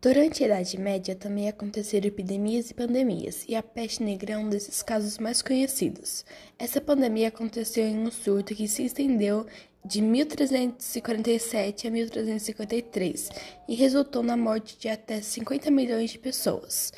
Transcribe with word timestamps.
Durante 0.00 0.44
a 0.44 0.46
Idade 0.46 0.78
Média 0.78 1.16
também 1.16 1.48
aconteceram 1.48 2.06
epidemias 2.06 2.70
e 2.70 2.74
pandemias, 2.74 3.44
e 3.48 3.56
a 3.56 3.62
peste 3.64 4.00
negra 4.00 4.34
é 4.34 4.38
um 4.38 4.48
desses 4.48 4.80
casos 4.80 5.18
mais 5.18 5.42
conhecidos. 5.42 6.24
Essa 6.56 6.80
pandemia 6.80 7.26
aconteceu 7.26 7.84
em 7.84 7.98
um 7.98 8.08
surto 8.08 8.54
que 8.54 8.68
se 8.68 8.84
estendeu 8.84 9.44
de 9.84 10.00
1347 10.00 11.88
a 11.88 11.90
1353 11.90 13.28
e 13.68 13.74
resultou 13.74 14.22
na 14.22 14.36
morte 14.36 14.78
de 14.78 14.88
até 14.88 15.20
50 15.20 15.68
milhões 15.68 16.10
de 16.10 16.18
pessoas. 16.20 16.92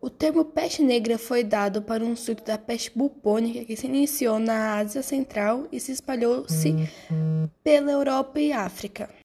O 0.00 0.08
termo 0.08 0.44
peste 0.44 0.84
negra 0.84 1.18
foi 1.18 1.42
dado 1.42 1.82
para 1.82 2.04
um 2.04 2.14
surto 2.14 2.44
da 2.44 2.56
peste 2.56 2.96
bubônica 2.96 3.64
que 3.64 3.74
se 3.74 3.86
iniciou 3.86 4.38
na 4.38 4.76
Ásia 4.76 5.02
Central 5.02 5.66
e 5.72 5.80
se 5.80 5.90
espalhou-se 5.90 6.76
pela 7.64 7.90
Europa 7.90 8.38
e 8.38 8.52
África. 8.52 9.23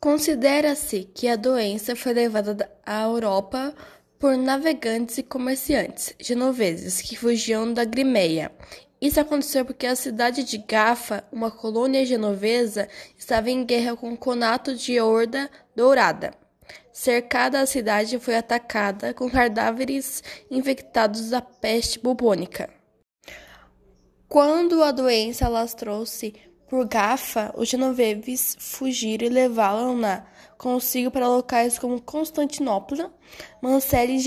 Considera-se 0.00 1.04
que 1.14 1.28
a 1.28 1.36
doença 1.36 1.94
foi 1.94 2.14
levada 2.14 2.72
à 2.86 3.02
Europa 3.02 3.74
por 4.18 4.34
navegantes 4.34 5.18
e 5.18 5.22
comerciantes 5.22 6.14
genoveses 6.18 7.02
que 7.02 7.14
fugiam 7.14 7.70
da 7.70 7.84
Crimeia. 7.84 8.50
Isso 8.98 9.20
aconteceu 9.20 9.62
porque 9.62 9.86
a 9.86 9.94
cidade 9.94 10.42
de 10.42 10.56
Gafa, 10.56 11.22
uma 11.30 11.50
colônia 11.50 12.04
genovesa, 12.06 12.88
estava 13.18 13.50
em 13.50 13.62
guerra 13.62 13.94
com 13.94 14.10
o 14.10 14.16
conato 14.16 14.74
de 14.74 14.98
Horda 14.98 15.50
Dourada. 15.76 16.32
Cercada, 16.90 17.60
a 17.60 17.66
cidade 17.66 18.18
foi 18.18 18.36
atacada 18.36 19.12
com 19.12 19.30
cadáveres 19.30 20.22
infectados 20.50 21.28
da 21.28 21.42
peste 21.42 21.98
bubônica. 21.98 22.70
Quando 24.26 24.82
a 24.82 24.92
doença 24.92 25.44
alastrou-se 25.44 26.49
por 26.70 26.86
Gafa, 26.86 27.52
os 27.56 27.68
genoveses 27.68 28.56
fugiram 28.60 29.26
e 29.26 29.28
levaram-na 29.28 30.24
consigo 30.56 31.10
para 31.10 31.26
locais 31.26 31.76
como 31.76 32.00
Constantinopla, 32.00 33.12
Mansella 33.60 34.12
e 34.12 34.20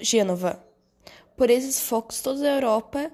Gênova. 0.00 0.64
Por 1.36 1.50
esses 1.50 1.80
focos, 1.80 2.20
toda 2.20 2.48
a 2.48 2.54
Europa 2.54 3.10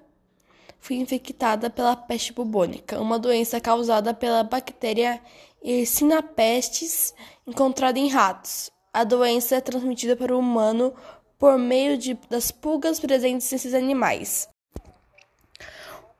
foi 0.79 0.97
infectada 0.97 1.71
pela 1.71 1.97
peste 1.97 2.35
bubônica, 2.35 3.01
uma 3.01 3.19
doença 3.19 3.59
causada 3.59 4.13
pela 4.13 4.45
bactéria 4.45 5.19
Yersinia 5.65 6.23
pestis 6.23 7.15
encontrada 7.47 7.99
em 7.99 8.09
ratos. 8.09 8.71
A 8.93 9.03
doença 9.03 9.57
é 9.57 9.63
transmitida 9.63 10.15
para 10.15 10.37
o 10.37 10.39
humano 10.39 10.93
por 11.39 11.57
meio 11.57 11.97
de, 11.97 12.13
das 12.29 12.51
pulgas 12.51 13.01
presentes 13.01 13.51
nesses 13.51 13.73
animais. 13.73 14.47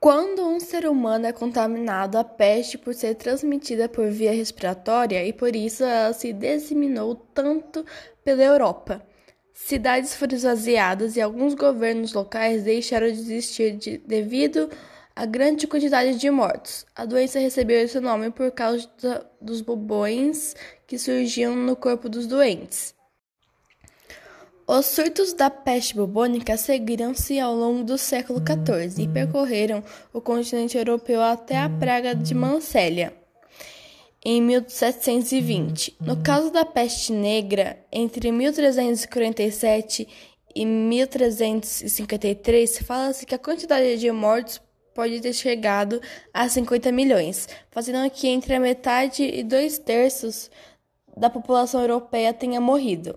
Quando 0.05 0.47
um 0.47 0.59
ser 0.59 0.85
humano 0.85 1.25
é 1.25 1.33
contaminado, 1.33 2.19
a 2.19 2.23
peste 2.23 2.77
por 2.77 2.93
ser 2.93 3.15
transmitida 3.15 3.89
por 3.89 4.07
via 4.11 4.31
respiratória 4.31 5.25
e 5.25 5.33
por 5.33 5.55
isso 5.55 5.83
ela 5.83 6.13
se 6.13 6.31
disseminou 6.31 7.15
tanto 7.15 7.83
pela 8.23 8.43
Europa. 8.43 9.03
Cidades 9.51 10.13
foram 10.13 10.35
esvaziadas 10.35 11.15
e 11.15 11.21
alguns 11.21 11.55
governos 11.55 12.13
locais 12.13 12.63
deixaram 12.63 13.07
de 13.07 13.13
existir 13.13 13.77
de, 13.77 13.97
devido 13.97 14.69
à 15.15 15.25
grande 15.25 15.65
quantidade 15.65 16.19
de 16.19 16.29
mortos. 16.29 16.85
A 16.95 17.03
doença 17.03 17.39
recebeu 17.39 17.79
esse 17.79 17.99
nome 17.99 18.29
por 18.29 18.51
causa 18.51 18.87
dos 19.41 19.59
bubões 19.59 20.55
que 20.85 20.99
surgiam 20.99 21.55
no 21.55 21.75
corpo 21.75 22.07
dos 22.07 22.27
doentes. 22.27 22.94
Os 24.67 24.87
surtos 24.87 25.31
da 25.31 25.47
peste 25.47 25.95
bubônica 25.95 26.57
seguiram-se 26.57 27.39
ao 27.39 27.53
longo 27.53 27.83
do 27.83 27.99
século 27.99 28.39
XIV 28.39 29.03
e 29.03 29.07
percorreram 29.07 29.83
o 30.11 30.19
continente 30.19 30.75
europeu 30.75 31.21
até 31.21 31.55
a 31.55 31.69
praga 31.69 32.15
de 32.15 32.33
Mansella, 32.33 33.13
em 34.25 34.41
1720. 34.41 35.97
No 36.01 36.17
caso 36.17 36.49
da 36.49 36.65
peste 36.65 37.13
negra, 37.13 37.77
entre 37.91 38.31
1347 38.31 40.07
e 40.55 40.65
1353, 40.65 42.79
fala-se 42.79 43.23
que 43.23 43.35
a 43.35 43.39
quantidade 43.39 43.99
de 43.99 44.11
mortos 44.11 44.59
pode 44.95 45.21
ter 45.21 45.33
chegado 45.33 46.01
a 46.33 46.49
50 46.49 46.91
milhões, 46.91 47.47
fazendo 47.69 48.09
que 48.09 48.27
entre 48.27 48.55
a 48.55 48.59
metade 48.59 49.21
e 49.21 49.43
dois 49.43 49.77
terços 49.77 50.49
da 51.15 51.29
população 51.29 51.81
europeia 51.81 52.33
tenha 52.33 52.59
morrido. 52.59 53.13